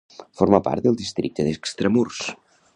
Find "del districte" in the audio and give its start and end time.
0.87-1.47